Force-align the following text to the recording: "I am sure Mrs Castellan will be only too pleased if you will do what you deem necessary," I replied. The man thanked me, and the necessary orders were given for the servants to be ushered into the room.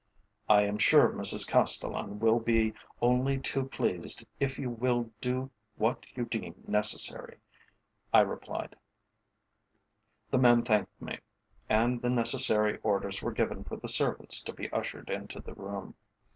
"I 0.49 0.63
am 0.63 0.79
sure 0.79 1.09
Mrs 1.09 1.47
Castellan 1.47 2.17
will 2.19 2.39
be 2.39 2.73
only 3.03 3.37
too 3.37 3.65
pleased 3.69 4.25
if 4.39 4.57
you 4.57 4.67
will 4.67 5.11
do 5.21 5.51
what 5.75 6.07
you 6.15 6.25
deem 6.25 6.63
necessary," 6.67 7.37
I 8.11 8.21
replied. 8.21 8.75
The 10.31 10.39
man 10.39 10.63
thanked 10.65 10.99
me, 10.99 11.19
and 11.69 12.01
the 12.01 12.09
necessary 12.09 12.79
orders 12.81 13.21
were 13.21 13.31
given 13.31 13.63
for 13.63 13.75
the 13.75 13.87
servants 13.87 14.41
to 14.41 14.53
be 14.53 14.71
ushered 14.71 15.11
into 15.11 15.39
the 15.39 15.53
room. 15.53 15.93